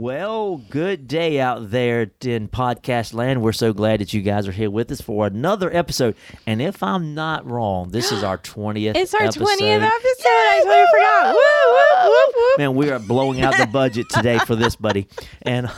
[0.00, 3.42] Well, good day out there in podcast land.
[3.42, 6.16] We're so glad that you guys are here with us for another episode.
[6.46, 9.42] And if I'm not wrong, this is our 20th It's our episode.
[9.44, 10.24] 20th episode.
[10.26, 11.34] I totally forgot.
[11.34, 12.56] Woo, woo, woo, woo.
[12.56, 15.06] Man, we are blowing out the budget today for this, buddy.
[15.42, 15.70] And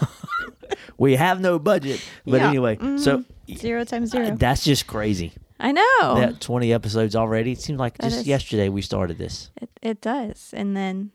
[0.98, 2.00] we have no budget.
[2.24, 2.48] But Yeah.
[2.48, 2.98] anyway, mm-hmm.
[2.98, 4.28] so Zero times zero.
[4.28, 5.32] Uh, that's just crazy.
[5.58, 6.14] I know.
[6.14, 7.50] That 20 episodes already.
[7.50, 9.50] It seems like That just is- yesterday we started this.
[9.60, 10.54] it, it does.
[10.56, 11.10] And then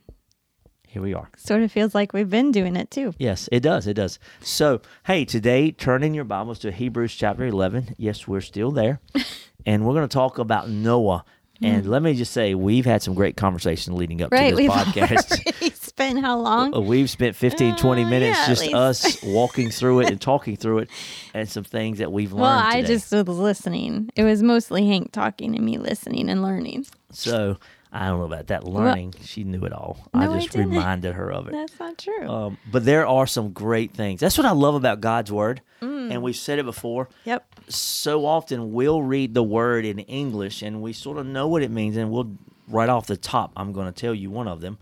[0.98, 1.30] Here we are.
[1.38, 3.14] sort of feels like we've been doing it too.
[3.20, 3.86] Yes, it does.
[3.86, 4.18] It does.
[4.42, 7.94] So, hey, today, turn in your Bibles to Hebrews chapter 11.
[8.00, 9.00] Yes, we're still there.
[9.68, 11.24] and we're going to talk about Noah.
[11.62, 14.34] And let me just say, we've had some great conversation leading up Mm.
[14.40, 14.50] Right.
[14.50, 15.74] to this podcast.
[15.76, 16.74] spent how long?
[16.76, 20.56] Uh, We've spent 15, 20 Uh, minutes yeah, just us walking through it and talking
[20.58, 20.90] through it
[21.36, 22.42] and some things that we've learned.
[22.42, 22.88] well, I today.
[22.96, 24.10] just was listening.
[24.16, 26.88] It was mostly Hank talking and me listening and learning.
[27.12, 27.58] So,
[27.92, 29.14] I don't know about that learning.
[29.24, 30.10] she knew it all.
[30.14, 30.72] No, I I just didn't.
[30.72, 31.54] reminded her of it.
[31.54, 32.28] That's not true.
[32.30, 34.20] Um, but there are some great things.
[34.20, 35.62] That's what I love about God's word.
[35.82, 36.12] Mm.
[36.12, 37.08] And we've said it before.
[37.24, 37.46] yep.
[37.70, 41.72] so often we'll read the word in English and we sort of know what it
[41.72, 44.78] means, and we'll right off the top, I'm going to tell you one of them.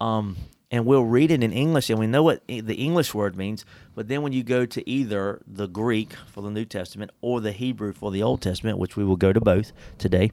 [0.00, 0.36] Um,
[0.70, 3.64] and we'll read it in English and we know what the English word means,
[3.94, 7.52] but then when you go to either the Greek for the New Testament or the
[7.52, 10.32] Hebrew for the Old Testament, which we will go to both today,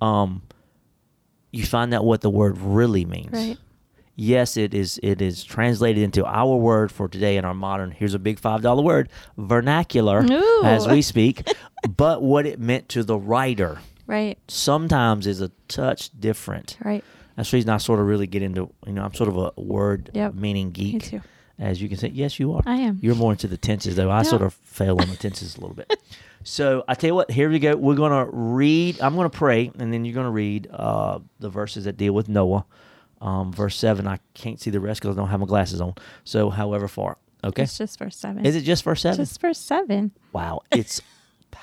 [0.00, 0.42] um,
[1.56, 3.56] you find out what the word really means Right.
[4.14, 8.14] yes it is it is translated into our word for today in our modern here's
[8.14, 10.62] a big five dollar word vernacular Ooh.
[10.64, 11.46] as we speak
[11.96, 14.38] but what it meant to the writer Right.
[14.48, 17.02] sometimes is a touch different Right.
[17.36, 19.52] that's the reason i sort of really get into you know i'm sort of a
[19.60, 20.34] word Yep.
[20.34, 21.20] meaning geek too.
[21.58, 22.98] as you can say yes you are I am.
[23.02, 24.28] you're more into the tenses though i No.
[24.28, 25.92] sort of fail on the tenses a little bit
[26.46, 27.74] so i tell you what here we go.
[27.76, 31.18] We're going to read i'm going to pray and then you're going to read uh,
[31.40, 32.64] the verses that deal with noah.
[33.20, 35.94] Um, verse 7 i can't see the rest because i don't have my glasses on.
[36.24, 37.62] So however far okay?
[37.64, 38.44] It's just verse seven.
[38.46, 40.12] is it just verse 7 just verse seven?
[40.32, 41.00] wow it's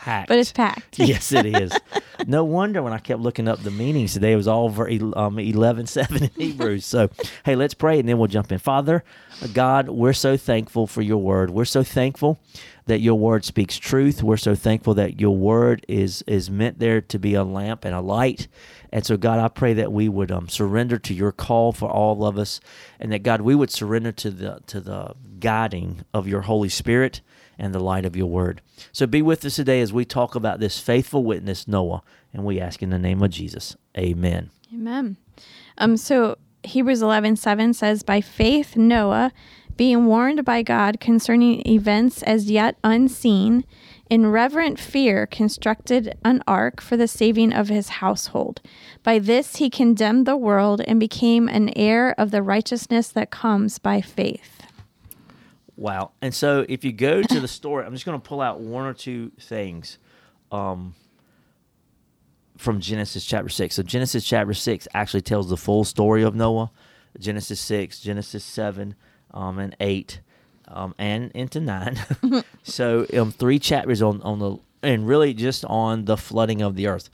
[0.01, 0.99] packed But it's packed.
[0.99, 1.71] yes, it is.
[2.25, 5.39] No wonder when I kept looking up the meanings today, it was all ver- um,
[5.39, 6.85] 11 7 in Hebrews.
[6.85, 7.09] So,
[7.43, 8.59] hey, let's pray and then we'll jump in.
[8.59, 9.03] Father,
[9.51, 11.49] God, we're so thankful for your word.
[11.49, 12.39] We're so thankful
[12.85, 14.23] that your word speaks truth.
[14.23, 17.95] We're so thankful that your word is, is meant there to be a lamp and
[17.95, 18.47] a light.
[18.91, 22.23] And so, God, I pray that we would um, surrender to your call for all
[22.25, 22.61] of us,
[22.99, 27.21] and that God, we would surrender to the to the guiding of your Holy Spirit
[27.63, 28.61] and the light of your word.
[28.91, 32.03] So be with us today as we talk about this faithful witness, Noah,
[32.33, 33.77] and we ask in the name of Jesus.
[33.97, 34.49] Amen.
[34.73, 35.15] Amen.
[35.77, 39.31] Um, so Hebrews eleven seven says, By faith Noah,
[39.77, 43.63] being warned by God concerning events as yet unseen,
[44.09, 48.59] in reverent fear constructed an ark for the saving of his household.
[49.03, 53.79] By this he condemned the world and became an heir of the righteousness that comes
[53.79, 54.63] by faith.
[55.75, 56.11] Wow.
[56.21, 58.85] And so if you go to the story, I'm just going to pull out one
[58.85, 59.97] or two things
[60.51, 60.93] um,
[62.57, 63.75] from Genesis chapter 6.
[63.75, 66.71] So Genesis chapter 6 actually tells the full story of Noah.
[67.19, 68.95] Genesis 6, Genesis 7,
[69.31, 70.19] um, and 8,
[70.67, 71.99] um, and into 9.
[72.63, 76.87] so um, three chapters on, on the, and really just on the flooding of the
[76.87, 77.09] earth.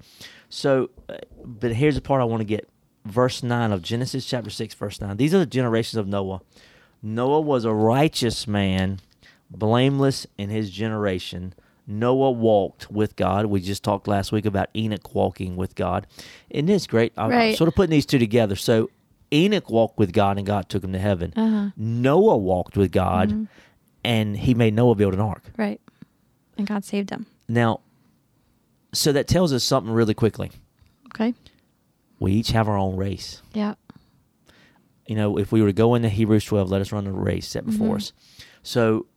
[0.49, 2.69] So, uh, but here's the part I want to get.
[3.05, 5.17] Verse 9 of Genesis chapter 6, verse 9.
[5.17, 6.41] These are the generations of Noah.
[7.01, 8.99] Noah was a righteous man,
[9.49, 11.53] blameless in his generation.
[11.87, 13.47] Noah walked with God.
[13.47, 16.05] We just talked last week about Enoch walking with God.
[16.49, 17.13] Isn't this great?
[17.17, 17.57] I'm, Right.
[17.57, 18.55] sort of putting these two together.
[18.55, 18.89] So
[19.33, 21.33] Enoch walked with God and God took him to heaven.
[21.35, 21.69] Uh-huh.
[21.75, 23.47] Noah walked with God
[24.03, 25.43] and he made Noah build an ark.
[25.57, 25.81] Right.
[26.57, 27.25] And God saved him.
[27.47, 27.79] Now,
[28.93, 30.51] so that tells us something really quickly.
[31.07, 31.33] Okay.
[32.19, 33.41] We each have our own race.
[33.53, 33.75] Yeah.
[35.09, 37.47] You know, if we were to go into Hebrews 12, let us run the race
[37.47, 37.95] set before Mm-hmm.
[37.95, 38.13] us.
[38.61, 39.07] So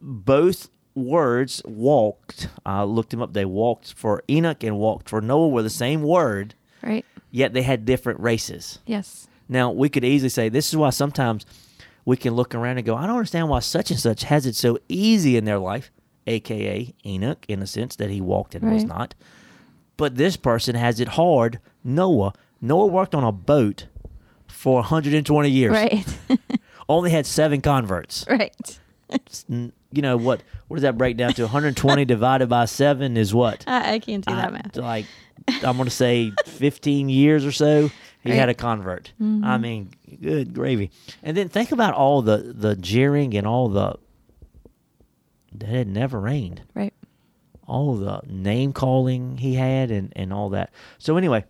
[0.00, 5.48] both words walked, I looked them up, they walked for Enoch and walked for Noah
[5.48, 7.04] were the same word, Right.
[7.30, 8.78] yet they had different races.
[8.86, 9.28] Yes.
[9.48, 11.44] Now, we could easily say this is why sometimes
[12.04, 14.54] we can look around and go, I don't understand why such and such has it
[14.56, 15.90] so easy in their life,
[16.26, 19.14] aka Enoch, in a sense that he walked and was not.
[19.96, 22.32] But this person has it hard, Noah.
[22.60, 23.86] Noah worked on a boat
[24.52, 26.06] for 120 years Right.
[26.88, 28.24] only had seven converts.
[28.28, 28.78] right.
[29.48, 30.42] You know what?
[30.68, 31.42] What does that break down to?
[31.42, 33.64] 120 divided by seven is what?
[33.66, 34.76] I, I can't do that I- math.
[34.76, 35.06] Like
[35.64, 37.90] I'm gonna say 15 years or so.
[38.22, 38.38] He Right.
[38.38, 39.12] had a convert.
[39.20, 39.44] Mm-hmm.
[39.44, 39.90] I mean,
[40.22, 40.92] good gravy.
[41.24, 43.96] And then think about all the the jeering and all the
[45.54, 46.62] that had never rained.
[46.74, 46.94] Right.
[47.66, 50.70] All the name calling he had and and all that.
[50.98, 51.44] So anyway,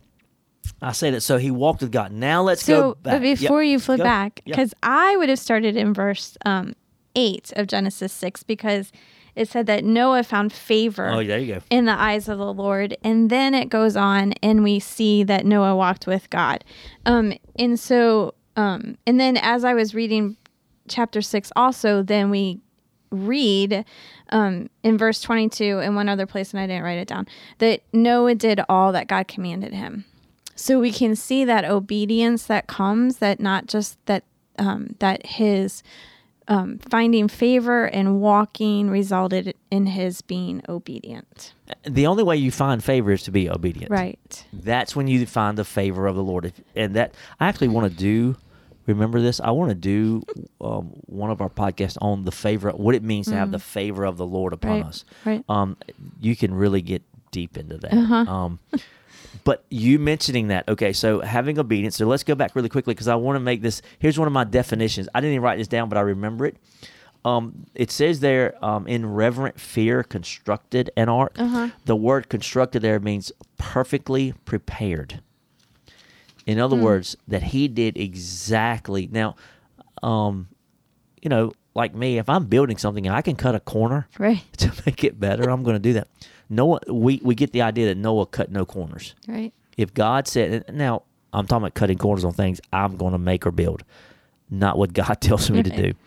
[0.81, 1.21] I say that.
[1.21, 2.11] So he walked with God.
[2.11, 3.13] Now let's So, go back.
[3.19, 3.39] but Yep.
[3.39, 4.03] before you flip Go.
[4.03, 4.55] back, Yep.
[4.55, 6.73] because I would have started in verse um,
[7.15, 8.91] eight of Genesis six, because
[9.35, 11.61] it said that Noah found favor Oh, there you go.
[11.69, 15.45] in the eyes of the Lord, and then it goes on, and we see that
[15.45, 16.63] Noah walked with God.
[17.05, 20.37] Um, and so, um, and then as I was reading
[20.87, 22.59] chapter six, also, then we
[23.11, 23.85] read
[24.29, 27.27] um, in verse 22 in one other place and i didn't write it down
[27.59, 30.03] that noah did all that god commanded him
[30.55, 34.23] so we can see that obedience that comes that not just that
[34.59, 35.81] um, that his
[36.47, 41.53] um, finding favor and walking resulted in his being obedient
[41.83, 43.89] The only way you find favor is to be obedient.
[43.89, 46.45] right That's when you find the favor of the Lord.
[46.45, 48.35] If, and that I actually want to do.
[48.85, 49.39] Remember this?
[49.39, 50.21] I want to do
[50.59, 54.03] um, one of our podcasts on the favor, what it means to have the favor
[54.03, 54.73] of the Lord upon Mm.
[54.81, 55.05] Right, us.
[55.23, 55.43] right.
[55.47, 55.77] Um,
[56.19, 57.01] you can really get
[57.31, 57.93] deep into that.
[57.93, 58.15] Uh-huh.
[58.29, 58.59] Um,
[59.43, 60.93] but you mentioning that, okay?
[60.93, 61.95] So having obedience.
[61.97, 63.81] So let's go back really quickly because I want to make this.
[63.99, 65.07] Here's one of my definitions.
[65.13, 66.57] I didn't even write this down, but I remember it.
[67.25, 71.35] Um, it says there, um, in reverent fear, constructed an ark.
[71.39, 71.69] Uh-huh.
[71.85, 75.21] The word constructed there means perfectly prepared.
[76.45, 76.83] In other Hmm.
[76.83, 79.07] words, that he did exactly.
[79.09, 79.35] Now,
[80.01, 80.49] um,
[81.21, 84.43] you know, like me, if I'm building something and I can cut a corner right
[84.57, 86.07] to make it better, I'm going to do that.
[86.49, 89.15] Noah, we, we get the idea that Noah cut no corners.
[89.27, 93.17] right If God said, now I'm talking about cutting corners on things I'm going to
[93.17, 93.83] make or build,
[94.49, 95.93] not what God tells me to do.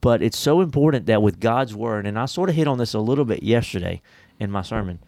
[0.00, 2.92] But it's so important that with God's word, and I sort of hit on this
[2.92, 4.02] a little bit yesterday
[4.40, 4.98] in my sermon,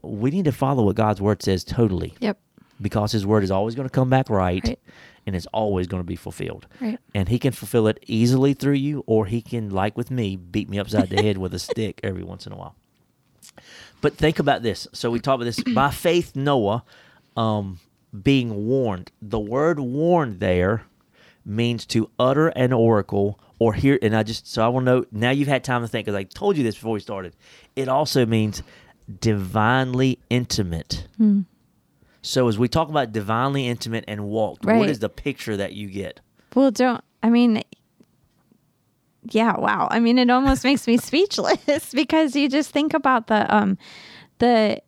[0.00, 2.38] we need to follow what God's word says totally yep
[2.80, 4.78] because his word is always going to come back right, Right.
[5.26, 6.66] and it's always going to be fulfilled.
[6.80, 6.98] Right.
[7.14, 10.70] And he can fulfill it easily through you, or he can, like with me, beat
[10.70, 12.76] me upside the head with a stick every once in a while.
[14.00, 14.86] But think about this.
[14.92, 16.84] So we talk about this by faith, Noah
[17.36, 17.80] um,
[18.22, 19.10] being warned.
[19.20, 20.84] The word warned there
[21.44, 23.98] means to utter an oracle or hear.
[24.02, 26.24] And I just, so I will know now you've had time to think because I
[26.24, 27.34] told you this before we started.
[27.74, 28.62] It also means
[29.20, 31.06] divinely intimate.
[32.22, 34.88] So as we talk about divinely intimate and walked, what Right.
[34.90, 36.20] is the picture that you get?
[36.54, 37.02] Well, don't.
[37.22, 37.62] I mean,
[39.30, 39.56] yeah.
[39.58, 39.88] Wow.
[39.90, 43.78] I mean, it almost makes me speechless because you just think about the um,
[44.38, 44.80] the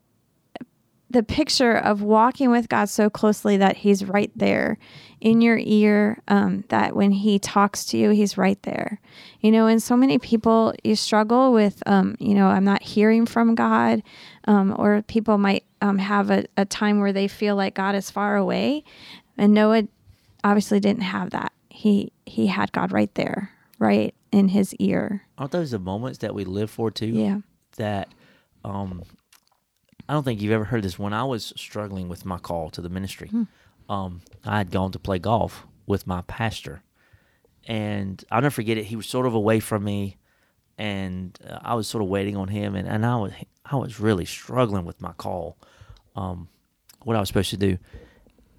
[1.11, 4.79] the picture of walking with God so closely that He's right there
[5.21, 6.23] in your ear.
[6.29, 9.01] Um, that when He talks to you, He's right there.
[9.41, 11.83] You know, and so many people you struggle with.
[11.87, 14.03] Um, you know, I'm not hearing from God,
[14.45, 18.11] um, or people might um, have a, a time where they feel like God is
[18.11, 18.85] far away,
[19.37, 19.85] and Noah
[20.45, 21.53] obviously didn't have that.
[21.69, 25.23] He he had God right there, right in his ear.
[25.38, 27.06] Aren't those the moments that we live for too?
[27.06, 27.38] Yeah.
[27.77, 28.09] That
[28.65, 29.03] um
[30.09, 30.99] I don't think you've ever heard this.
[30.99, 33.43] When I was struggling with my call to the ministry, Hmm.
[33.88, 36.82] um, I had gone to play golf with my pastor,
[37.67, 38.87] and I'll never forget it.
[38.87, 40.17] He was sort of away from me,
[40.77, 43.32] and uh, I was sort of waiting on him, and, and I was
[43.65, 45.56] I was really struggling with my call,
[46.17, 46.49] um,
[47.05, 47.79] what I was supposed to do,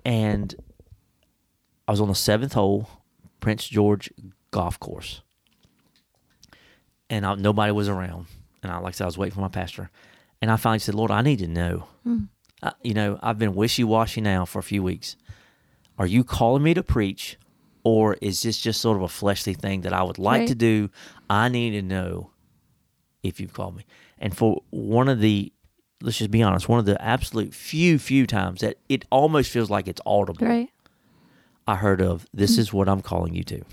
[0.06, 0.56] and
[1.86, 2.88] I was on the seventh hole,
[3.42, 4.10] Prince George
[4.52, 5.22] golf course,
[7.12, 8.26] and I, nobody was around.
[8.64, 9.92] And I, like I said, I was waiting for my pastor,
[10.42, 11.86] and I finally said, "Lord, I need to know.
[12.64, 15.16] Uh, you know, I've been wishy washy now for a few weeks.
[16.00, 17.38] Are you calling me to preach,
[17.84, 20.48] or is this just sort of a fleshly thing that I would like Right.
[20.48, 20.90] to do?
[21.30, 22.32] I need to know
[23.24, 23.86] if you've called me."
[24.20, 25.52] And for one of the
[26.04, 29.70] let's just be honest, one of the absolute few few times that it almost feels
[29.70, 30.46] like it's audible.
[30.48, 30.70] Right.
[31.68, 33.64] I heard of this is what I'm calling you to.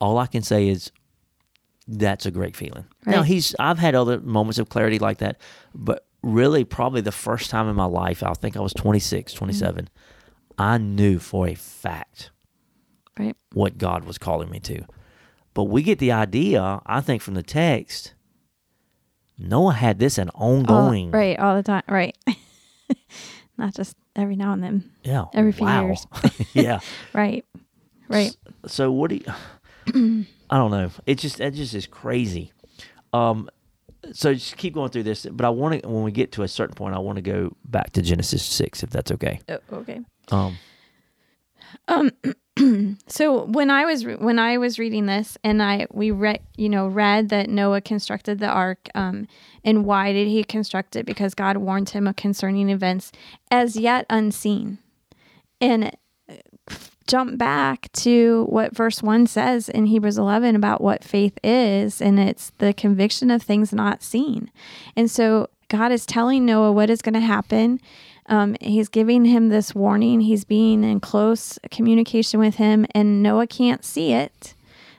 [0.00, 0.90] All I can say is
[1.98, 2.84] that's a great feeling.
[3.04, 5.40] Now he's I've had other moments of clarity like that,
[5.74, 9.38] but really probably the first time in my life, I think I was 26, mm-hmm.
[9.38, 9.88] 27,
[10.58, 12.30] I knew for a fact
[13.18, 13.36] Right.
[13.52, 14.84] what God was calling me to.
[15.52, 18.14] But we get the idea, I think from the text,
[19.36, 21.38] Noah had this an ongoing right.
[21.38, 21.82] All the time.
[21.88, 22.16] Right.
[23.58, 24.90] Not just every now and then.
[25.02, 25.86] yeah, every few wow.
[25.86, 26.06] years.
[26.52, 26.80] yeah.
[27.12, 27.44] Right.
[28.08, 28.36] Right.
[28.66, 29.20] So what do
[29.94, 30.24] you?
[30.50, 30.90] I don't know.
[31.06, 32.52] It just it just is crazy.
[33.12, 33.48] Um,
[34.12, 36.48] so just keep going through this, but I want to when we get to a
[36.48, 39.40] certain point, I want to go back to Genesis six, if that's okay.
[39.48, 40.00] Oh, okay.
[40.30, 40.58] Um,
[41.88, 42.10] Um.
[43.06, 46.68] So when I was re- when I was reading this, and I we read you
[46.68, 49.28] know read that Noah constructed the ark, um,
[49.64, 51.06] and why did he construct it?
[51.06, 53.12] Because God warned him of concerning events
[53.50, 54.76] as yet unseen,
[55.58, 55.96] and
[57.10, 62.20] jump back to what verse one says in Hebrews eleven about what faith is, and
[62.20, 64.50] it's the conviction of things not seen,
[64.96, 67.80] and so God is telling Noah what is going to happen.
[68.26, 70.20] Um, he's giving him this warning.
[70.20, 74.54] He's being in close communication with him, and Noah can't see it.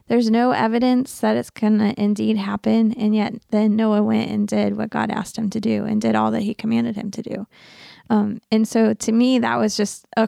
[0.08, 2.92] There's no evidence that it's going to indeed happen.
[2.94, 6.16] And yet, then Noah went and did what God asked him to do and did
[6.16, 7.48] all that he commanded him to do.
[8.10, 10.28] Um, and so, to me, that was just a,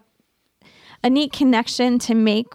[1.04, 2.48] a neat connection to make,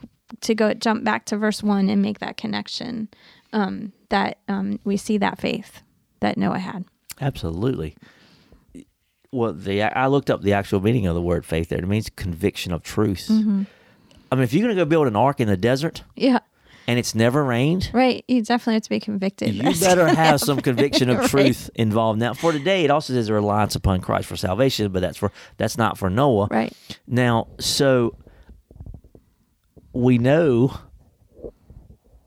[0.43, 3.09] to go jump back to verse one and make that connection
[3.53, 5.83] um, that um, we see that faith
[6.21, 6.85] that Noah had.
[7.21, 7.97] Absolutely.
[9.31, 11.79] Well, the I looked up the actual meaning of the word faith there.
[11.79, 13.27] It means conviction of truth.
[13.31, 13.65] Mm-hmm.
[14.33, 16.39] I mean, if you're going to go build an ark in the desert Yeah.
[16.87, 18.25] and it's never rained, Right.
[18.29, 19.55] You definitely have to be convicted.
[19.55, 21.29] you better have some conviction of Right.
[21.29, 22.19] truth involved.
[22.21, 25.31] Now, for today, it also says a reliance upon Christ for salvation, but that's for
[25.59, 26.49] that's not for Noah.
[26.51, 26.73] Right.
[27.07, 28.15] Now, so
[29.99, 30.79] we know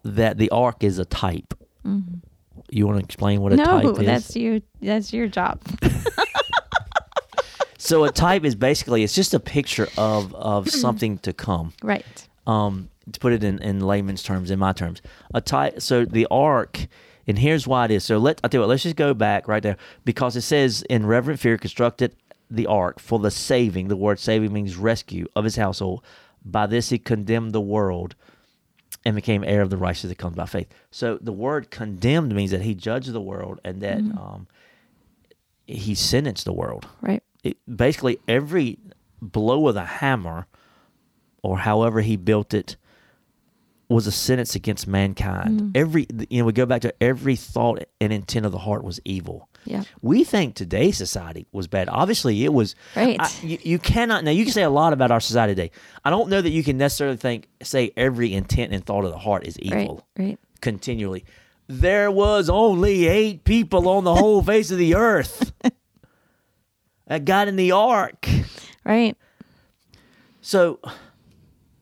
[0.03, 1.53] that the ark is a type.
[2.69, 3.65] You want to explain what a Mm-hmm.
[3.85, 4.05] No, type is?
[4.05, 4.61] that's you.
[4.81, 5.61] That's your job.
[7.77, 11.73] So a type is basically it's just a picture of of something to come.
[11.81, 12.27] right.
[12.45, 15.01] Um, to put it in, in layman's terms, in my terms,
[15.33, 15.81] a type.
[15.81, 16.87] So the ark,
[17.27, 18.03] and here's why it is.
[18.03, 18.69] So let I tell you what.
[18.69, 22.15] Let's just go back right there because it says in reverent fear constructed
[22.51, 23.87] the ark for the saving.
[23.87, 26.03] The word saving means rescue of his household.
[26.43, 28.15] By this he condemned the world
[29.05, 30.67] and became heir of the righteousness that comes by faith.
[30.91, 34.47] So the word condemned means that he judged the world and that um,
[35.65, 36.87] he sentenced the world.
[37.01, 37.23] Right.
[37.43, 38.79] it, basically every
[39.21, 40.47] blow of the hammer
[41.43, 42.75] or however he built it
[43.89, 45.75] was a sentence against mankind.
[45.75, 48.99] Every you know we go back to every thought and intent of the heart was
[49.03, 49.83] evil Yeah.
[50.01, 53.17] we think today's society was bad obviously it was Right.
[53.19, 55.71] I- you, you cannot now you can say a lot about our society today
[56.03, 59.19] i don't know that you can necessarily think say every intent and thought of the
[59.19, 60.25] heart is evil Right.
[60.29, 60.39] Right.
[60.61, 61.25] continually.
[61.67, 65.53] There was only eight people on the whole face of the earth
[67.07, 68.27] that got in the ark.
[68.83, 69.15] Right.
[70.41, 70.79] So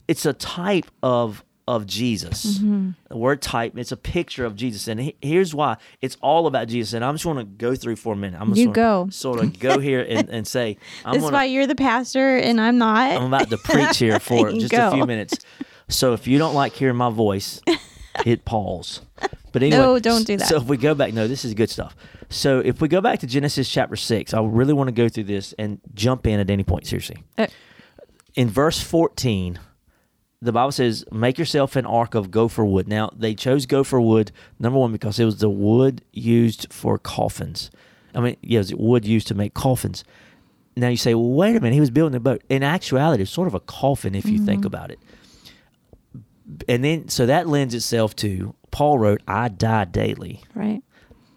[0.08, 2.58] it's a type of of Jesus.
[2.58, 2.90] Mm-hmm.
[3.10, 4.88] The word type, it's a picture of Jesus.
[4.88, 5.78] And he- here's why.
[6.02, 6.94] It's all about Jesus.
[6.94, 8.42] And I'm just want to go through for a minute.
[8.42, 9.08] I'm You go.
[9.12, 12.38] Sort of go here and, and say, I'm This is gonna, why you're the pastor
[12.38, 13.12] and I'm not.
[13.12, 15.38] I'm about to preach here for just a few minutes.
[15.90, 17.62] So if you don't like hearing my voice,
[18.24, 19.02] hit pause.
[19.52, 20.48] But anyway, No, don't do that.
[20.48, 21.96] So if we go back, no, this is good stuff.
[22.30, 25.24] So if we go back to Genesis chapter six, I really want to go through
[25.26, 26.88] this and jump in at any point.
[26.88, 27.46] Seriously, Uh,
[28.36, 29.60] in verse fourteen,
[30.42, 34.32] the Bible says, "Make yourself an ark of gopher wood." Now they chose gopher wood
[34.58, 37.70] number one because it was the wood used for coffins.
[38.16, 40.04] I mean, yeah, it was wood used to make coffins.
[40.76, 42.42] Now you say, well, wait a minute, he was building a boat.
[42.50, 44.46] In actuality, it's sort of a coffin if you mm-hmm.
[44.46, 45.00] think about it.
[46.68, 50.82] And then, so that lends itself to Paul wrote, "I die daily." right.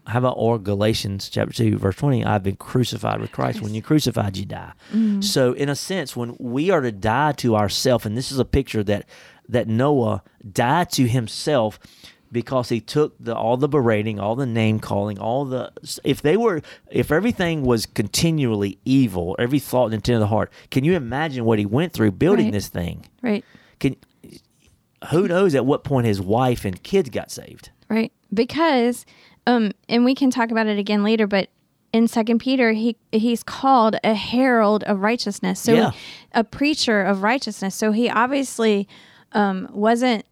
[0.06, 2.25] How about or Galatians chapter two, verse twenty?
[2.25, 3.61] I've been crucified with Christ.
[3.61, 4.73] When you're crucified, you die.
[4.92, 5.21] Mm-hmm.
[5.21, 8.44] So, in a sense, when we are to die to ourselves, and this is a
[8.44, 9.06] picture that
[9.49, 11.78] that Noah died to himself
[12.32, 15.71] because he took the all the berating, all the name calling, all the
[16.02, 20.50] if they were if everything was continually evil, every thought and intent of the heart.
[20.71, 22.52] Can you imagine what he went through building Right.
[22.52, 23.06] this thing?
[23.23, 23.44] Right.
[23.78, 23.97] Can
[25.11, 27.71] who knows at what point his wife and kids got saved?
[27.88, 28.12] Right.
[28.32, 29.04] Because
[29.46, 31.49] um and we can talk about it again later, but
[31.92, 35.61] in second Peter he he's called a herald of righteousness.
[35.61, 35.90] So Yeah.
[36.32, 37.75] a preacher of righteousness.
[37.75, 38.88] So he obviously
[39.32, 40.25] um wasn't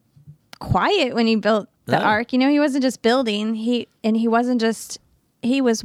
[0.58, 2.04] quiet when he built the No.
[2.04, 2.32] ark.
[2.32, 4.98] You know, he wasn't just building, he and he wasn't just
[5.42, 5.84] he was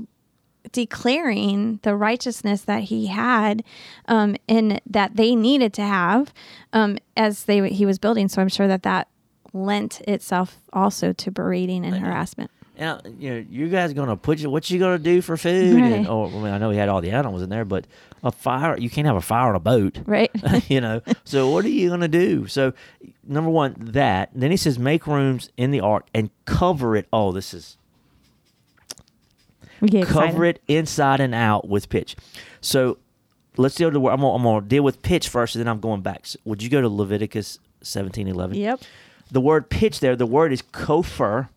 [0.71, 3.63] declaring the righteousness that he had
[4.07, 6.33] um, and that they needed to have
[6.73, 8.27] um, as they he was building.
[8.27, 9.07] So I'm sure that that
[9.55, 12.51] lent itself also to berating and harassment.
[12.77, 15.75] Now, you know, you guys gonna put you, what you gonna do for food?
[15.75, 15.93] Right.
[15.93, 17.87] And, or I mean, I know he had all the animals in there, but
[18.21, 20.29] a fire, you can't have a fire on a boat, Right.
[20.69, 21.01] you know.
[21.23, 22.47] So what are you gonna do?
[22.47, 22.73] So,
[23.25, 24.31] number one, that.
[24.35, 27.07] Then he says, make rooms in the ark and cover it.
[27.13, 27.77] Oh, this is
[30.05, 32.15] cover it inside and out with pitch.
[32.59, 32.97] So
[33.55, 33.95] let's deal with.
[34.11, 36.25] I'm gonna, I'm gonna deal with pitch first, and then I'm going back.
[36.25, 38.55] So would you go to Leviticus 17:11?
[38.55, 38.81] Yep.
[39.31, 41.49] The word pitch there, the word is kofar,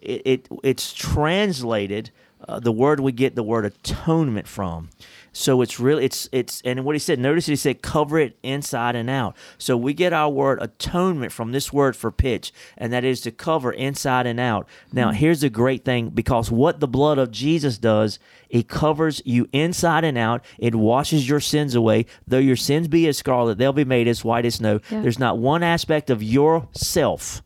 [0.00, 2.10] it, it it's translated
[2.48, 4.90] uh, the word we get the word atonement from.
[5.32, 7.18] So it's really it's it's and what he said.
[7.18, 9.36] Notice he said cover it inside and out.
[9.58, 13.30] So we get our word atonement from this word for pitch, and that is to
[13.30, 14.68] cover inside and out.
[14.92, 18.18] Now here's the great thing because what the blood of Jesus does,
[18.48, 20.44] it covers you inside and out.
[20.58, 22.06] It washes your sins away.
[22.26, 24.80] Though your sins be as scarlet, they'll be made as white as snow.
[24.90, 25.02] Yeah.
[25.02, 27.42] There's not one aspect of yourself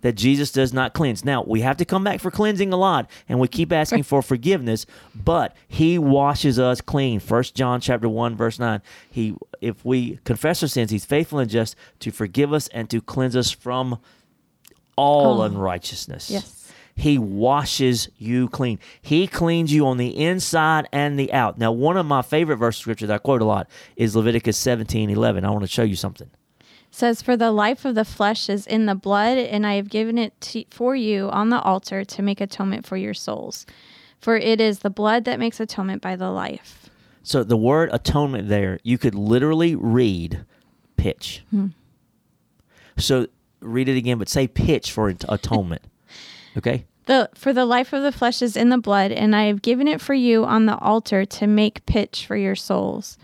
[0.00, 1.24] that Jesus does not cleanse.
[1.24, 4.22] Now, we have to come back for cleansing a lot and we keep asking for
[4.22, 7.20] forgiveness, but he washes us clean.
[7.20, 8.80] First John chapter 1 verse 9.
[9.10, 13.00] He if we confess our sins, he's faithful and just to forgive us and to
[13.00, 13.98] cleanse us from
[14.96, 15.44] all Oh.
[15.44, 16.30] unrighteousness.
[16.30, 16.58] Yes.
[16.94, 18.78] He washes you clean.
[19.00, 21.56] He cleans you on the inside and the out.
[21.56, 25.08] Now, one of my favorite verse scriptures that I quote a lot is Leviticus 17
[25.08, 25.44] 11.
[25.44, 26.28] I want to show you something.
[26.94, 30.18] Says, For the life of the flesh is in the blood, and I have given
[30.18, 33.66] it to, for you on the altar to make atonement for your souls.
[34.20, 36.90] For it is the blood that makes atonement by the life.
[37.24, 40.44] So the word atonement there, you could literally read
[40.96, 41.42] pitch.
[41.50, 41.68] Hmm.
[42.96, 43.26] So
[43.60, 45.82] read it again, but say pitch for atonement.
[46.54, 46.84] Okay?
[47.06, 49.88] The for the life of the flesh is in the blood, and I have given
[49.88, 53.16] it for you on the altar to make pitch for your souls.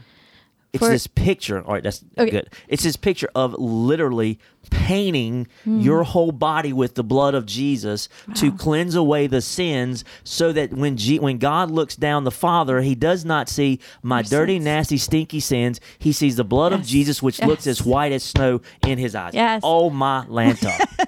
[0.72, 1.62] It's For- this picture.
[1.64, 2.30] All right, that's Okay.
[2.30, 2.50] good.
[2.68, 4.38] It's this picture of literally
[4.70, 10.52] painting your whole body with the blood of Jesus to cleanse away the sins, so
[10.52, 14.24] that when G- when God looks down, the Father, He does not see my Your
[14.24, 14.64] dirty, sins.
[14.66, 15.80] nasty, stinky sins.
[15.98, 19.32] He sees the blood of Jesus, which looks as white as snow in His eyes.
[19.32, 19.62] Yes.
[19.64, 20.76] Oh my lanta.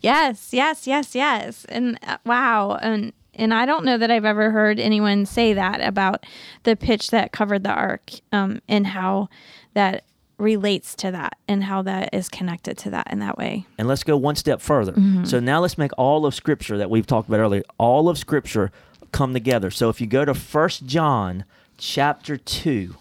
[0.00, 1.66] Yes, yes, yes, yes.
[1.68, 5.80] And uh, wow, and and I don't know that I've ever heard anyone say that
[5.80, 6.24] about
[6.64, 9.28] the pitch that covered the ark, um, and how
[9.74, 10.04] that
[10.38, 13.66] relates to that, and how that is connected to that in that way.
[13.78, 14.92] And let's go one step further.
[14.92, 15.24] Mm-hmm.
[15.24, 18.72] So now let's make all of Scripture that we've talked about earlier, all of Scripture
[19.12, 19.70] come together.
[19.70, 21.44] So if you go to First John
[21.78, 22.96] chapter 2,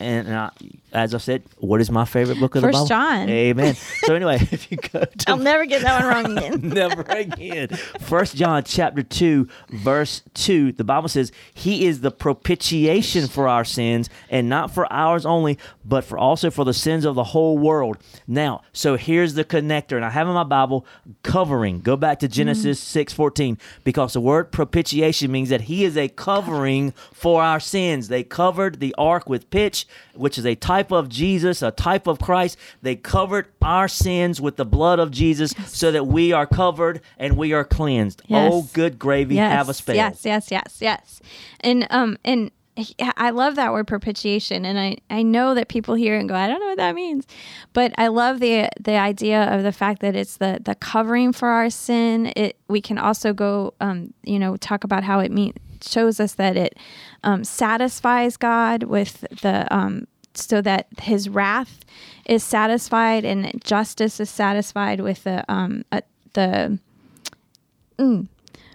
[0.00, 0.50] and I,
[0.92, 2.86] as I said, what is my favorite book of the First Bible?
[2.86, 3.28] John.
[3.28, 3.74] Amen.
[3.74, 6.68] so anyway, if you go to I'll never get that one wrong again.
[6.68, 7.68] Never again.
[8.00, 13.64] First John chapter 2 verse 2 the Bible says he is the propitiation for our
[13.64, 17.58] sins and not for ours only but for also for the sins of the whole
[17.58, 17.98] world.
[18.26, 20.86] Now, so here's the connector and I have in my Bible
[21.22, 21.80] covering.
[21.80, 22.34] Go back to mm-hmm.
[22.34, 28.08] Genesis 6:14 because the word propitiation means that he is a covering for our sins.
[28.08, 32.18] They covered the ark with pitch, which is a type of Jesus, a type of
[32.18, 32.58] Christ.
[32.82, 37.36] They covered our sins with the blood of Jesus so that we are covered and
[37.36, 38.22] we are cleansed.
[38.26, 38.50] Yes.
[38.52, 39.96] Oh, good gravy, have a spell.
[39.96, 41.20] Yes, yes, yes, yes.
[41.60, 42.50] And um and
[43.18, 46.46] I love that word propitiation, and I, I know that people hear and go, I
[46.46, 47.26] don't know what that means,
[47.74, 51.48] but I love the the idea of the fact that it's the the covering for
[51.48, 52.32] our sin.
[52.34, 55.30] It we can also go, um, you know, talk about how it
[55.84, 56.76] shows us that it
[57.22, 61.84] um, satisfies God with the um, so that His wrath
[62.26, 66.00] is satisfied and justice is satisfied with the um uh,
[66.34, 66.78] the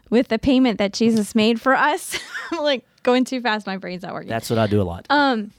[0.10, 2.18] with the payment that Jesus made for us.
[2.52, 3.68] I'm like going too fast.
[3.68, 4.30] My brain's not working.
[4.30, 5.06] That's what I do a lot.
[5.10, 5.52] Um,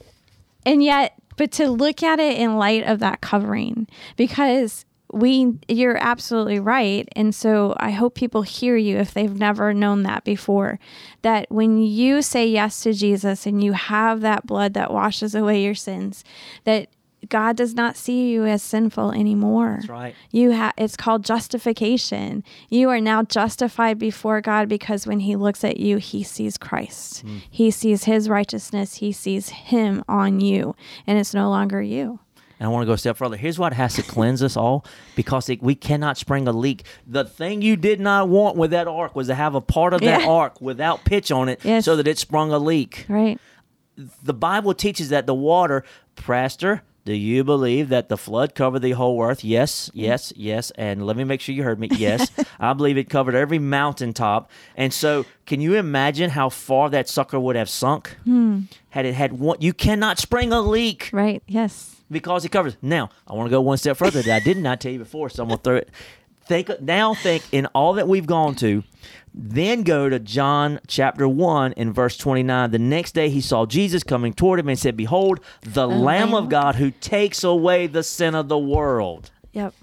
[0.65, 5.97] and yet, but to look at it in light of that covering, because we, you're
[5.97, 7.07] absolutely right.
[7.15, 10.79] And so I hope people hear you if they've never known that before.
[11.23, 15.63] That when you say yes to Jesus and you have that blood that washes away
[15.63, 16.23] your sins,
[16.63, 16.89] that
[17.27, 19.77] God does not see you as sinful anymore.
[19.79, 20.15] That's right.
[20.31, 22.43] You have it's called justification.
[22.69, 27.21] You are now justified before God because when he looks at you, he sees Christ.
[27.21, 27.37] Hmm.
[27.49, 28.95] He sees his righteousness.
[28.95, 32.19] He sees him on you, and it's no longer you.
[32.59, 33.37] And I want to go a step further.
[33.37, 34.83] Here's what has to cleanse us all
[35.15, 36.83] because it, we cannot spring a leak.
[37.07, 40.01] The thing you did not want with that ark was to have a part of
[40.01, 40.27] that Yeah.
[40.29, 41.85] ark without pitch on it Yes.
[41.85, 43.05] so that it sprung a leak.
[43.07, 43.39] Right?
[44.23, 45.83] the Bible teaches that the water,
[46.15, 49.43] Pastor, do you believe that the flood covered the whole earth?
[49.43, 50.01] Yes, mm-hmm.
[50.01, 50.71] yes, yes.
[50.75, 51.89] And let me make sure you heard me.
[51.91, 54.51] Yes, I believe it covered every mountaintop.
[54.75, 58.59] And so, can you imagine how far that sucker would have sunk hmm.
[58.91, 59.57] had it had one?
[59.59, 61.41] You cannot spring a leak Right.
[61.47, 61.95] Yes.
[62.11, 62.77] because it covers.
[62.79, 65.31] Now, I want to go one step further that I did not tell you before,
[65.31, 65.89] so I'm gonna throw it.
[66.49, 67.13] Think now.
[67.13, 68.83] Think in all that we've gone to.
[69.35, 72.71] Then go to John chapter 1 and verse 29.
[72.71, 76.49] The next day he saw Jesus coming toward him and said, Behold, the Lamb of
[76.49, 79.29] God who takes away the sin of the world.
[79.53, 79.75] Yep.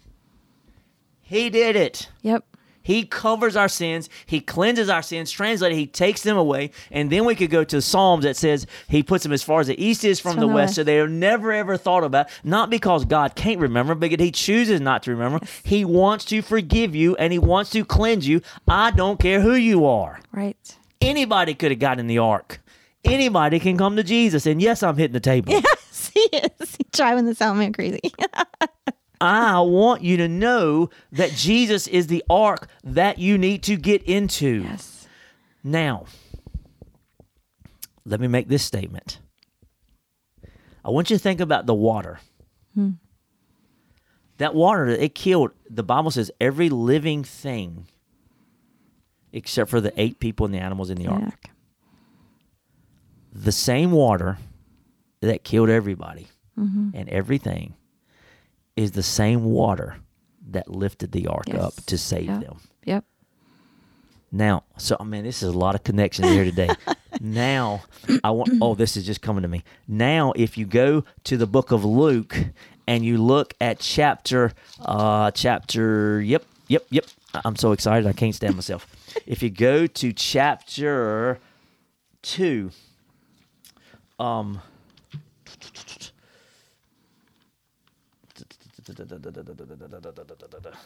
[1.22, 2.08] He did it.
[2.22, 2.44] Yep.
[2.86, 4.08] He covers our sins.
[4.26, 5.32] He cleanses our sins.
[5.32, 6.70] Translated, He takes them away.
[6.92, 9.66] And then we could go to Psalms that says He puts them as far as
[9.66, 10.68] the east is from, From the the west.
[10.68, 10.74] west.
[10.76, 12.28] So they are never ever thought about.
[12.44, 15.40] Not because God can't remember, but He chooses not to remember.
[15.64, 18.40] He wants to forgive you and He wants to cleanse you.
[18.68, 20.20] I don't care who you are.
[20.30, 20.56] Right.
[21.00, 22.60] Anybody could have gotten in the ark.
[23.04, 24.46] Anybody can come to Jesus.
[24.46, 25.52] And yes, I'm hitting the table.
[25.88, 26.50] Yes, he is.
[26.76, 28.00] He's driving this the Salmon crazy.
[29.20, 34.02] I want you to know that Jesus is the ark that you need to get
[34.02, 34.62] into.
[34.62, 35.08] yes.
[35.64, 36.04] Now,
[38.04, 39.18] let me make this statement.
[40.84, 42.20] I want you to think about the water.
[42.74, 42.90] Hmm.
[44.38, 47.88] That water, it killed, the Bible says, every living thing
[49.32, 51.22] except for the eight people and the animals in the ark.
[51.22, 51.50] Yuck.
[53.32, 54.38] The same water
[55.20, 56.90] that killed everybody mm-hmm.
[56.94, 57.74] and everything
[58.76, 59.96] is the same water
[60.50, 61.60] that lifted the ark Yes.
[61.60, 62.40] up to save Yep.
[62.40, 62.60] them.
[62.84, 63.04] Yep.
[64.32, 66.70] Now, so I mean, this is a lot of connections here today.
[67.20, 67.82] now,
[68.22, 68.52] I want.
[68.60, 69.64] Oh, this is just coming to me.
[69.88, 72.36] Now, if you go to the book of Luke
[72.86, 76.20] and you look at chapter, uh, chapter.
[76.20, 77.06] Yep, yep, yep.
[77.44, 78.86] I'm so excited, I can't stand myself.
[79.26, 81.38] if you go to chapter
[82.22, 82.70] two,
[84.18, 84.60] um.
[88.94, 90.78] だだだだだだだだだ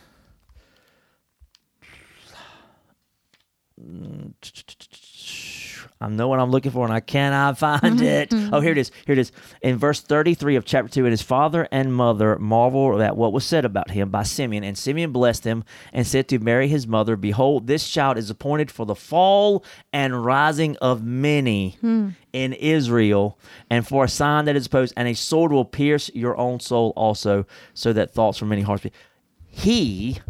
[6.02, 8.32] I know what I'm looking for and I cannot find mm-hmm, it.
[8.32, 8.62] Oh, mm-hmm.
[8.62, 8.90] here it is.
[9.04, 9.32] Here it is.
[9.60, 13.44] In verse 33 of chapter 2, and his father and mother marveled at what was
[13.44, 14.64] said about him by Simeon.
[14.64, 18.70] And Simeon blessed him and said to Mary his mother, Behold, this child is appointed
[18.70, 22.10] for the fall and rising of many hmm.
[22.32, 26.36] in Israel, and for a sign that is opposed, and a sword will pierce your
[26.38, 28.92] own soul also, so that thoughts from many hearts be.
[29.46, 30.20] He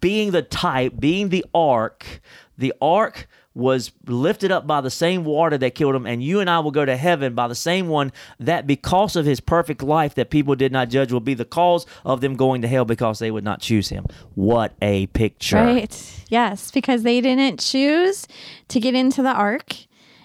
[0.00, 2.20] being the type, being the ark,
[2.58, 6.50] the ark was lifted up by the same water that killed him, and you and
[6.50, 10.14] I will go to heaven by the same one that, because of his perfect life
[10.14, 13.18] that people did not judge, will be the cause of them going to hell because
[13.18, 14.04] they would not choose him.
[14.34, 15.56] What a picture!
[15.56, 16.24] Right.
[16.28, 18.26] Yes, because they didn't choose
[18.68, 19.74] to get into the ark.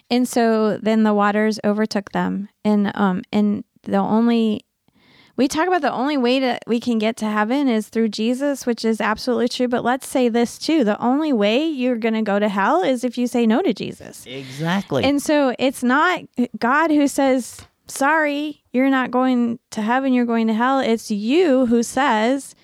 [0.10, 2.50] And so then the waters overtook them.
[2.65, 4.65] And um and the only
[5.38, 8.65] we talk about the only way that we can get to heaven is through Jesus,
[8.65, 9.67] which is absolutely true.
[9.67, 10.84] But let's say this too.
[10.84, 14.26] The only way you're gonna go to hell is if you say no to Jesus.
[14.26, 15.04] Exactly.
[15.04, 16.22] And so it's not
[16.60, 20.80] God who says, sorry, you're not going to heaven, you're going to hell.
[20.80, 22.56] It's you who says,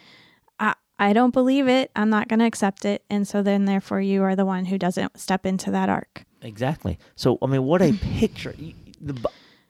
[0.60, 1.92] I, I don't believe it.
[1.96, 3.04] I'm not going to accept it.
[3.10, 6.24] And so then, therefore, you are the one who doesn't step into that ark.
[6.42, 6.98] exactly.
[7.16, 8.56] So, I mean, what a picture!
[9.02, 9.14] The,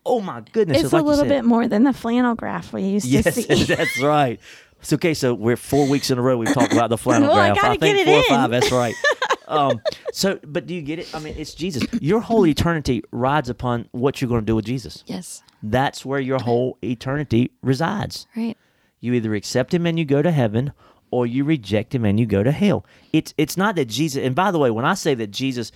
[0.06, 0.82] oh my goodness!
[0.82, 1.28] It's like a little said.
[1.28, 3.46] bit more than the flannel graph we used to see.
[3.48, 4.40] Yes, that's right.
[4.80, 7.38] So, okay, so we're four weeks in a row we've talked about the flannel Well,
[7.38, 7.62] I graph.
[7.62, 8.50] gotta think get it four or five.
[8.50, 8.94] That's right.
[9.48, 9.80] Um,
[10.12, 11.14] so, but do you get it?
[11.14, 11.82] I mean, it's Jesus.
[12.02, 15.02] Your whole eternity rides upon what you're going to do with Jesus.
[15.06, 15.42] yes.
[15.62, 18.26] That's where your whole eternity resides.
[18.36, 18.58] Right.
[19.00, 20.72] You either accept him and you go to heaven,
[21.10, 22.84] or you reject him and you go to hell.
[23.14, 24.22] It's it's not that Jesus.
[24.22, 25.72] And by the way, when I say that Jesus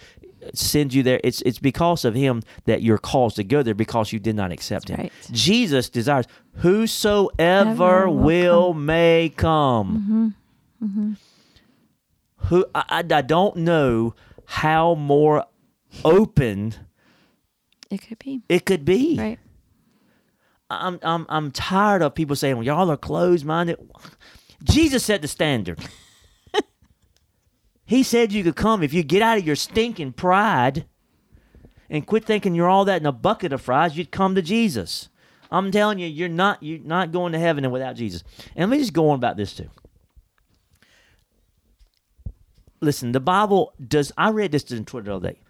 [0.55, 4.13] sends you there, it's it's because of him that you're caused to go there because
[4.13, 4.99] you did not accept him.
[4.99, 5.13] right.
[5.31, 6.27] Jesus desires
[6.57, 10.35] whosoever Ever will, will may come.
[10.81, 10.87] Mm-hmm.
[10.87, 11.13] Mm-hmm.
[12.49, 14.15] Who I, I, I don't know
[14.47, 15.47] how more
[16.05, 16.75] open
[17.91, 18.43] It could be.
[18.49, 19.17] it could be.
[19.19, 19.39] Right.
[20.71, 23.77] I'm I'm I'm tired of people saying, "Well, y'all are closed minded."
[24.65, 25.79] Jesus set the standard.
[27.85, 30.87] He said you could come if you get out of your stinking pride
[31.91, 33.97] and quit thinking you're all that in a bucket of fries.
[33.97, 35.09] You'd come to Jesus.
[35.51, 38.25] I'm telling you, you're not you're not going to heaven without Jesus.
[38.57, 39.69] And let me just go on about this too.
[42.81, 44.11] Listen, the Bible does.
[44.17, 45.41] I read this in Twitter the other day.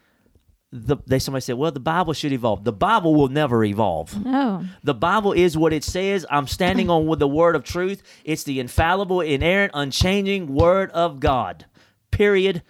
[0.74, 4.24] The, they somebody said, "Well, the Bible should evolve." The Bible will never evolve.
[4.24, 4.64] No.
[4.82, 6.26] The Bible is what it says.
[6.30, 8.02] I'm standing on with the word of truth.
[8.24, 11.66] It's the infallible, inerrant, unchanging word of God.
[12.12, 12.62] Period.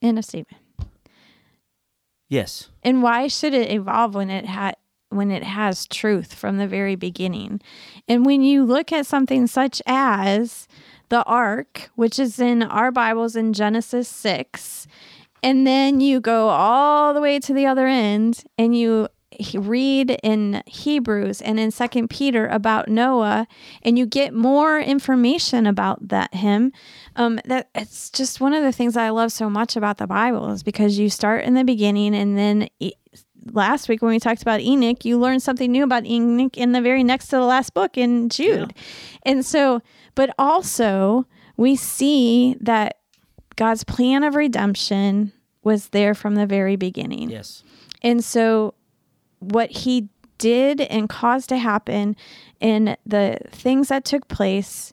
[0.00, 0.62] In a statement.
[2.28, 2.68] Yes.
[2.84, 4.76] And why should it evolve when it had
[5.10, 7.60] when it has truth from the very beginning?
[8.06, 10.68] And when you look at something such as
[11.08, 14.86] the ark, which is in our Bibles in Genesis 6,
[15.42, 19.08] and then you go all the way to the other end and you
[19.54, 23.46] read in Hebrews and in Second Peter about Noah,
[23.82, 26.72] and you get more information about that him.
[27.16, 30.50] Um, that it's just one of the things I love so much about the Bible
[30.50, 32.92] is because you start in the beginning, and then e-
[33.52, 36.80] last week when we talked about Enoch, you learned something new about Enoch in the
[36.80, 38.74] very next to the last book in Jude,
[39.24, 39.82] and so,
[40.14, 42.98] but also we see that
[43.56, 47.30] God's plan of redemption was there from the very beginning.
[47.30, 47.62] Yes.
[48.02, 48.74] And so,
[49.38, 52.16] what he did and caused to happen
[52.60, 54.92] and the things that took place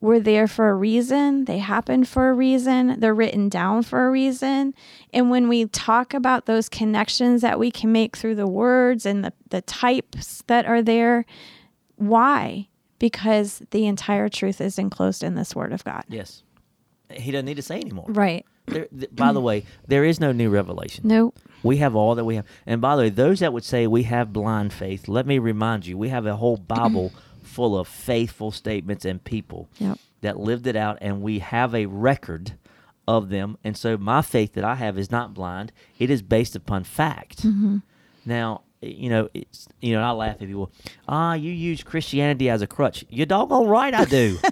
[0.00, 1.44] were there for a reason.
[1.46, 3.00] They happened for a reason.
[3.00, 4.74] They're written down for a reason.
[5.12, 9.24] And when we talk about those connections that we can make through the words and
[9.24, 11.24] the, the types that are there,
[11.96, 12.68] why?
[13.00, 16.04] Because the entire truth is enclosed in this word of God.
[16.08, 16.42] Yes.
[17.10, 18.06] He doesn't need to say anymore.
[18.08, 18.46] Right.
[18.66, 21.08] There, th- by the way, there is no new revelation.
[21.08, 21.32] No.
[21.62, 22.46] We have all that we have.
[22.66, 25.86] And by the way, those that would say we have blind faith, let me remind
[25.86, 29.98] you, we have a whole Bible full of faithful statements and people Yep.
[30.20, 32.52] that lived it out, and we have a record
[33.06, 33.56] of them.
[33.64, 37.44] And so my faith that I have is not blind, it is based upon fact.
[38.24, 40.70] Now, you know, it's you know, I laugh at people.
[41.08, 43.04] Ah, you use Christianity as a crutch.
[43.08, 44.38] You're doggone right, I do.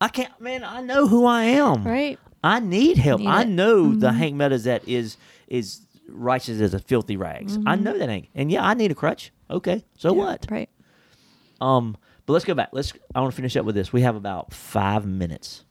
[0.00, 0.64] I can't, man.
[0.64, 1.84] I know who I am.
[1.84, 2.18] Right.
[2.42, 3.20] I need help.
[3.20, 3.48] Need I it.
[3.48, 7.58] know the Hank Meadows that is is righteous as a filthy rags.
[7.66, 8.28] I know that ain't.
[8.34, 9.32] And yeah, I need a crutch.
[9.50, 10.46] Okay, so what?
[10.50, 10.70] Right.
[11.60, 12.70] Um, but let's go back.
[12.72, 12.92] Let's.
[13.14, 13.92] I want to finish up with this.
[13.92, 15.64] We have about five minutes,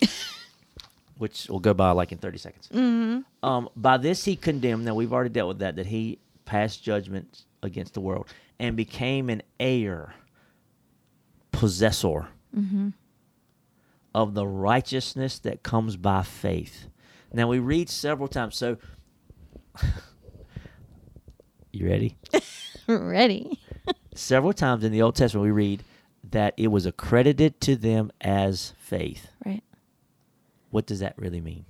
[1.18, 2.68] which will go by like in thirty seconds.
[2.72, 3.20] Mm-hmm.
[3.46, 4.84] Um, by this he condemned.
[4.84, 5.76] Now we've already dealt with that.
[5.76, 10.14] That he passed judgment against the world and became an heir,
[11.52, 12.28] possessor
[14.16, 16.88] of the righteousness that comes by faith.
[17.34, 18.56] Now we read several times.
[18.56, 18.78] So,
[21.72, 22.16] you ready?
[22.88, 23.58] Ready.
[24.14, 25.82] several times in the Old Testament we read
[26.30, 29.26] that it was accredited to them as faith.
[29.44, 29.62] Right.
[30.70, 31.64] What does that really mean?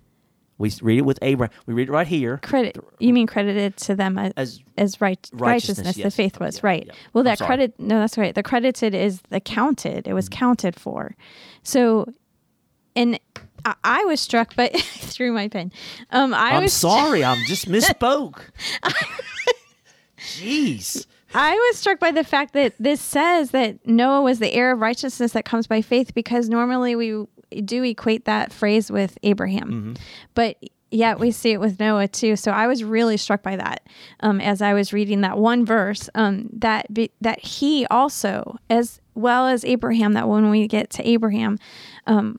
[0.58, 1.54] We read it with Abraham.
[1.66, 2.78] We read it right here Credit.
[2.98, 6.66] You mean credited to them as as as right Righteousness, righteousness, the faith was Yeah,
[6.66, 6.92] right yeah.
[7.12, 10.38] well that credit no that's right the credited is the counted it was Mm-hmm.
[10.38, 11.14] counted for
[11.62, 12.06] so
[12.96, 13.20] and
[13.64, 15.70] I, I was struck by through my pen
[16.10, 18.40] um i I'm was sorry, I'm just misspoke.
[20.18, 21.06] Jeez.
[21.34, 24.80] i was struck by the fact that this says that noah was the heir of
[24.80, 27.24] righteousness that comes by faith because normally we
[27.64, 29.92] do equate that phrase with abraham Mm-hmm.
[30.34, 30.56] but
[30.90, 32.36] yet we see it with Noah too.
[32.36, 33.82] So I was really struck by that
[34.20, 39.00] um, as I was reading that one verse um, that be, that he also, as
[39.16, 41.58] well as Abraham, that when we get to Abraham,
[42.06, 42.38] um,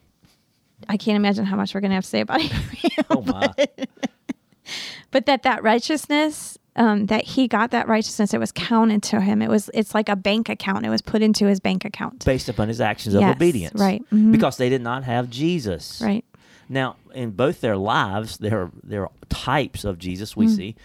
[0.90, 3.54] I can't imagine how much we're going to have to say about Abraham, Oh my.
[5.12, 6.58] but that that righteousness.
[6.76, 9.42] Um, that he got that righteousness, it was counted to him.
[9.42, 10.86] It was, it's like a bank account.
[10.86, 12.24] It was put into his bank account.
[12.24, 13.82] Based upon his actions of obedience.
[13.82, 14.04] right.
[14.14, 14.32] Mhm.
[14.32, 16.00] Because they did not have Jesus.
[16.06, 16.24] Right.
[16.70, 20.76] Now, in both their lives, there there are types of Jesus we see.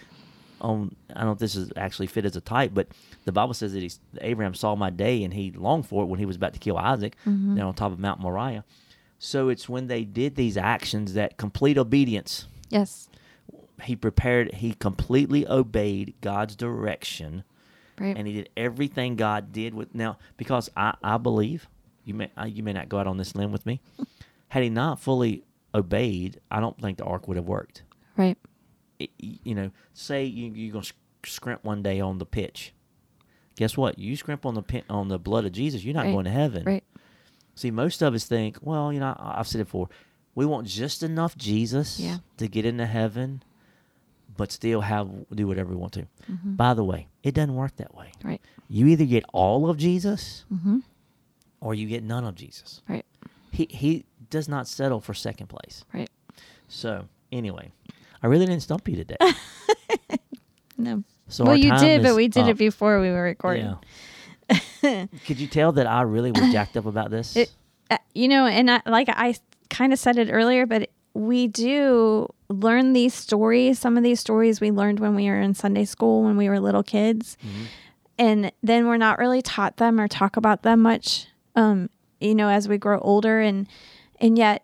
[0.61, 2.87] on I don't know if this is actually fit as a type, but
[3.25, 6.17] the Bible says that he's, Abraham saw my day and he longed for it when
[6.17, 8.63] he was about to kill Isaac there on top of Mount Moriah.
[9.25, 12.45] So it's when they did these actions that complete obedience.
[12.69, 13.07] Yes.
[13.83, 14.55] He prepared.
[14.55, 17.43] He completely obeyed God's direction,
[17.97, 18.17] Right.
[18.17, 19.95] and he did everything God did with.
[19.95, 21.67] Now, because I, I believe
[22.03, 23.79] you may I, you may not go out on this limb with me.
[24.49, 27.83] Had he not fully obeyed, I don't think the ark would have worked.
[28.17, 28.37] right.
[28.99, 32.73] It- you know, say you you're gonna sc- scrimp one day on the pitch.
[33.55, 33.97] Guess what?
[33.99, 36.11] You scrimp on the pin, on the blood of Jesus, you're not Right.
[36.11, 36.63] going to heaven.
[36.65, 36.83] Right.
[37.55, 39.89] See, most of us think, well, you know, I- I've said it before,
[40.35, 42.17] we want just enough Jesus Yeah.
[42.37, 43.43] to get into heaven,
[44.35, 46.07] but still have do whatever we want to.
[46.43, 48.11] By the way, it doesn't work that way.
[48.23, 48.41] Right.
[48.67, 50.79] You either get all of Jesus, Mm-hmm.
[51.61, 52.81] or you get none of Jesus.
[52.89, 53.05] Right.
[53.51, 55.85] He he does not settle for second place.
[55.93, 56.09] Right.
[56.67, 57.71] So anyway,
[58.23, 59.17] I really didn't stump you today.
[60.77, 61.03] No.
[61.27, 62.49] So well, you did, but we did up.
[62.49, 63.65] it before we were recording.
[63.65, 63.75] Yeah.
[65.25, 67.35] Could you tell that I really was jacked up about this?
[67.35, 67.51] It-
[67.91, 69.35] Uh, you know, and I, like I
[69.69, 73.77] kind of said it earlier, but we do learn these stories.
[73.77, 76.59] Some of these stories we learned when we were in Sunday school when we were
[76.59, 77.37] little kids,
[78.17, 81.27] and then we're not really taught them or talk about them much.
[81.55, 81.89] Um,
[82.19, 83.67] you know, as we grow older, and
[84.19, 84.63] and yet,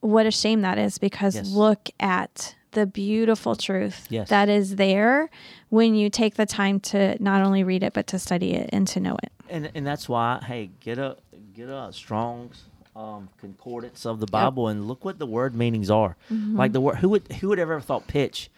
[0.00, 1.48] what a shame that is because Yes.
[1.50, 4.28] look at the beautiful truth Yes.
[4.28, 5.30] that is there
[5.70, 8.86] when you take the time to not only read it but to study it and
[8.88, 9.32] to know it.
[9.48, 11.16] and and that's why hey get a
[11.54, 16.16] get a strong's um, concordance of the bible and look what the word meanings are
[16.30, 16.56] Mm-hmm.
[16.58, 18.50] like the word who would who would have ever thought pitch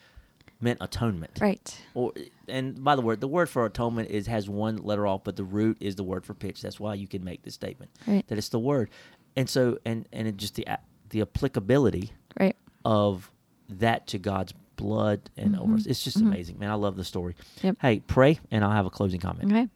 [0.60, 1.80] meant atonement Right.
[1.94, 2.12] or
[2.48, 5.44] and by the word the word for atonement is has one letter off but the
[5.44, 8.26] root is the word for pitch that's why you can make this statement Right.
[8.28, 8.90] that it's the word
[9.36, 10.66] and so and and it just the
[11.10, 12.56] the applicability Right.
[12.84, 13.30] of
[13.68, 17.76] that to god's blood and over it's just amazing man i love the story Yep.
[17.80, 19.68] hey pray and i'll have a closing comment Okay.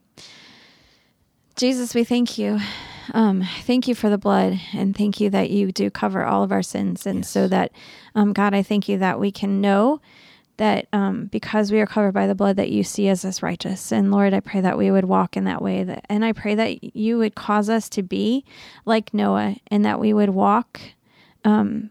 [1.57, 2.59] Jesus, we thank you
[3.15, 6.53] um, thank you for the blood, and thank you that you do cover all of
[6.53, 7.31] our sins, and Yes.
[7.31, 7.73] so that,
[8.15, 10.01] um, God, I thank you that we can know
[10.59, 13.91] that um, because we are covered by the blood, that you see us as righteous.
[13.93, 16.55] And Lord, I pray that we would walk in that way, that, and I pray
[16.57, 18.45] that you would cause us to be
[18.85, 20.79] like Noah, and that we would walk
[21.47, 21.89] um,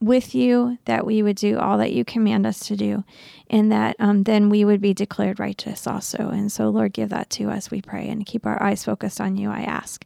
[0.00, 3.04] with you, that we would do all that you command us to do,
[3.48, 6.28] and that um, then we would be declared righteous also.
[6.28, 9.36] And so, Lord, give that to us, we pray, and keep our eyes focused on
[9.36, 10.04] you, I ask.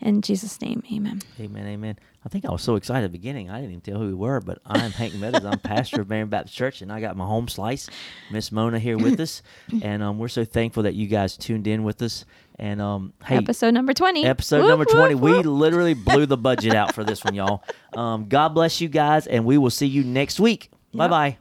[0.00, 1.22] In Jesus' name, amen.
[1.40, 1.96] Amen, amen.
[2.24, 4.14] I think I was so excited at the beginning, I didn't even tell who we
[4.14, 5.44] were, but I'm Hank Meadows.
[5.44, 7.88] I'm pastor of Marion Baptist Church, and I got my home slice,
[8.30, 9.42] Miss Mona, here with us.
[9.82, 12.24] And um, we're so thankful that you guys tuned in with us.
[12.58, 14.24] And um, hey, Episode number 20.
[14.24, 17.64] episode Whoop, number 20, whoop, we literally blew the budget out for this one, y'all.
[17.96, 20.70] Um, God bless you guys, and we will see you next week.
[20.94, 21.38] Bye bye.